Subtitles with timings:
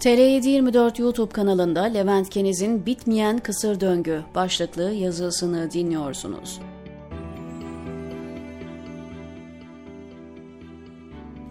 [0.00, 6.60] TR724 YouTube kanalında Levent Keniz'in Bitmeyen Kısır Döngü başlıklı yazısını dinliyorsunuz.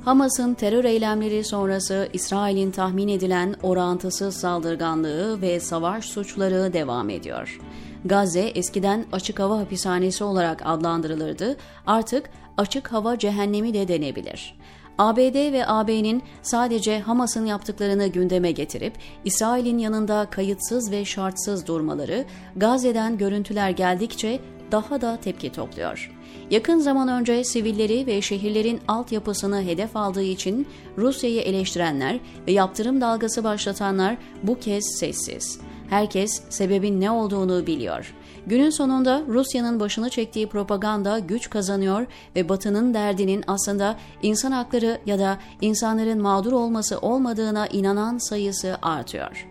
[0.05, 7.59] Hamas'ın terör eylemleri sonrası İsrail'in tahmin edilen orantısız saldırganlığı ve savaş suçları devam ediyor.
[8.05, 11.57] Gazze eskiden açık hava hapishanesi olarak adlandırılırdı,
[11.88, 14.55] artık açık hava cehennemi de denebilir.
[14.98, 18.94] ABD ve AB'nin sadece Hamas'ın yaptıklarını gündeme getirip
[19.26, 24.40] İsrail'in yanında kayıtsız ve şartsız durmaları Gazze'den görüntüler geldikçe
[24.71, 26.12] daha da tepki topluyor.
[26.52, 33.43] Yakın zaman önce sivilleri ve şehirlerin altyapısını hedef aldığı için Rusya'yı eleştirenler ve yaptırım dalgası
[33.43, 35.59] başlatanlar bu kez sessiz.
[35.89, 38.13] Herkes sebebin ne olduğunu biliyor.
[38.48, 45.20] Günün sonunda Rusya'nın başını çektiği propaganda güç kazanıyor ve Batı'nın derdinin aslında insan hakları ya
[45.20, 49.48] da insanların mağdur olması olmadığına inanan sayısı artıyor.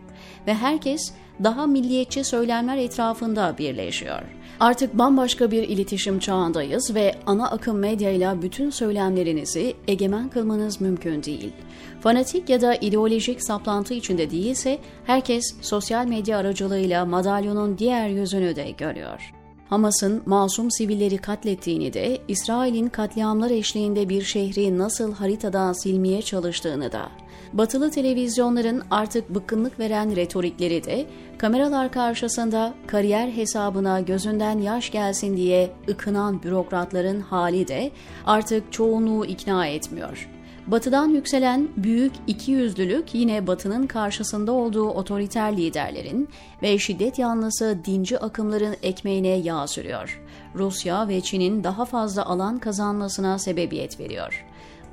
[0.47, 1.13] Ve herkes
[1.45, 4.23] daha milliyetçi söylemler etrafında birleşiyor.
[4.61, 11.53] Artık bambaşka bir iletişim çağındayız ve ana akım medyayla bütün söylemlerinizi egemen kılmanız mümkün değil.
[12.01, 18.71] Fanatik ya da ideolojik saplantı içinde değilse herkes sosyal medya aracılığıyla madalyonun diğer yüzünü de
[18.71, 19.33] görüyor.
[19.69, 27.11] Hamas'ın masum sivilleri katlettiğini de, İsrail'in katliamlar eşliğinde bir şehri nasıl haritadan silmeye çalıştığını da,
[27.53, 31.07] batılı televizyonların artık bıkkınlık veren retorikleri de,
[31.39, 37.91] kameralar karşısında kariyer hesabına gözünden yaş gelsin diye ıkınan bürokratların hali de
[38.27, 40.29] artık çoğunluğu ikna etmiyor.
[40.67, 46.29] Batıdan yükselen büyük ikiyüzlülük yine Batı'nın karşısında olduğu otoriter liderlerin
[46.63, 50.23] ve şiddet yanlısı dinci akımların ekmeğine yağ sürüyor.
[50.55, 54.45] Rusya ve Çin'in daha fazla alan kazanmasına sebebiyet veriyor.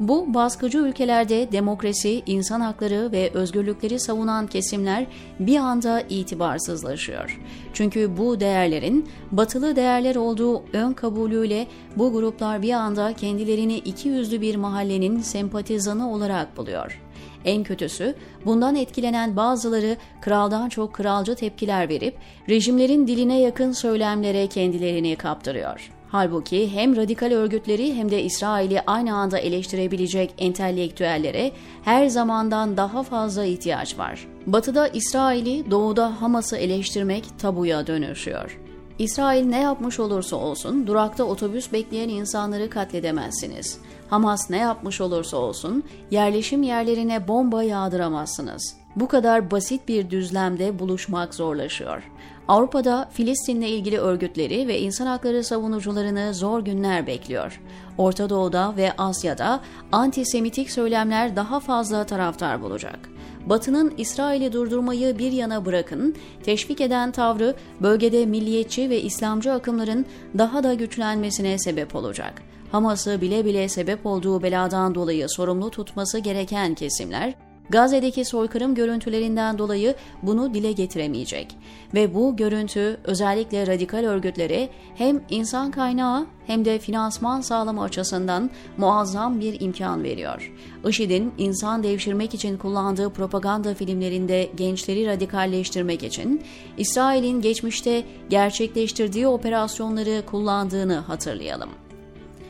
[0.02, 5.05] Bu baskıcı ülkelerde demokrasi, insan hakları ve özgürlükleri savunan kesimler
[5.39, 7.39] bir anda itibarsızlaşıyor.
[7.73, 14.41] Çünkü bu değerlerin batılı değerler olduğu ön kabulüyle bu gruplar bir anda kendilerini iki yüzlü
[14.41, 17.01] bir mahallenin sempatizanı olarak buluyor.
[17.45, 22.18] En kötüsü bundan etkilenen bazıları kraldan çok kralcı tepkiler verip
[22.50, 25.91] rejimlerin diline yakın söylemlere kendilerini kaptırıyor.
[26.11, 31.51] Halbuki hem radikal örgütleri hem de İsrail'i aynı anda eleştirebilecek entelektüellere
[31.83, 34.27] her zamandan daha fazla ihtiyaç var.
[34.45, 38.59] Batı'da İsrail'i, doğuda Hamas'ı eleştirmek tabuya dönüşüyor.
[39.00, 43.79] İsrail ne yapmış olursa olsun durakta otobüs bekleyen insanları katledemezsiniz.
[44.09, 48.81] Hamas ne yapmış olursa olsun yerleşim yerlerine bomba yağdıramazsınız.
[48.96, 52.03] Bu kadar basit bir düzlemde buluşmak zorlaşıyor.
[52.47, 57.62] Avrupa'da Filistin'le ilgili örgütleri ve insan hakları savunucularını zor günler bekliyor.
[57.97, 59.59] Orta Doğu'da ve Asya'da
[59.91, 63.00] antisemitik söylemler daha fazla taraftar bulacak.
[63.46, 70.06] Batı'nın İsrail'i durdurmayı bir yana bırakın, teşvik eden tavrı bölgede milliyetçi ve İslamcı akımların
[70.38, 72.41] daha da güçlenmesine sebep olacak.
[72.72, 77.34] Hamas'ı bile bile sebep olduğu beladan dolayı sorumlu tutması gereken kesimler,
[77.71, 81.55] Gazze'deki soykırım görüntülerinden dolayı bunu dile getiremeyecek
[81.93, 89.39] ve bu görüntü özellikle radikal örgütlere hem insan kaynağı hem de finansman sağlama açısından muazzam
[89.39, 90.53] bir imkan veriyor.
[90.87, 96.41] IŞİD'in insan devşirmek için kullandığı propaganda filmlerinde gençleri radikalleştirmek için
[96.77, 101.69] İsrail'in geçmişte gerçekleştirdiği operasyonları kullandığını hatırlayalım.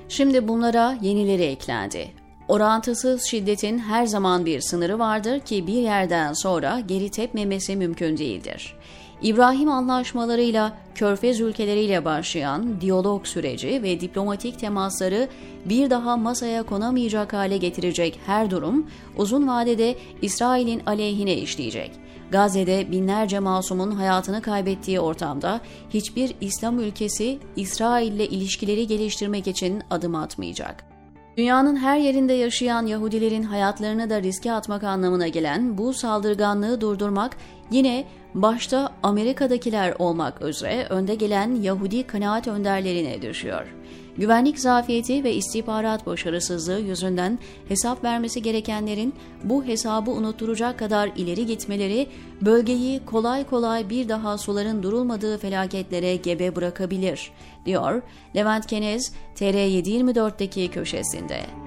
[0.10, 2.21] Şimdi bunlara yenileri eklendi.
[2.52, 8.76] Orantısız şiddetin her zaman bir sınırı vardır ki bir yerden sonra geri tepmemesi mümkün değildir.
[9.22, 15.28] İbrahim anlaşmalarıyla Körfez ülkeleriyle başlayan diyalog süreci ve diplomatik temasları
[15.66, 18.88] bir daha masaya konamayacak hale getirecek her durum
[19.18, 21.92] uzun vadede İsrail'in aleyhine işleyecek.
[22.32, 30.16] Gazze'de binlerce masumun hayatını kaybettiği ortamda hiçbir İslam ülkesi İsrail ile ilişkileri geliştirmek için adım
[30.16, 30.91] atmayacak.
[31.38, 37.38] Dünyanın her yerinde yaşayan Yahudilerin hayatlarını da riske atmak anlamına gelen bu saldırganlığı durdurmak
[37.72, 43.76] yine başta Amerika'dakiler olmak üzere önde gelen Yahudi kanaat önderlerine düşüyor.
[44.18, 49.14] Güvenlik zafiyeti ve istihbarat başarısızlığı yüzünden hesap vermesi gerekenlerin
[49.44, 52.08] bu hesabı unutturacak kadar ileri gitmeleri
[52.42, 57.32] bölgeyi kolay kolay bir daha suların durulmadığı felaketlere gebe bırakabilir,
[57.66, 58.02] diyor
[58.36, 61.61] Levent Kenez TR724'deki köşesinde.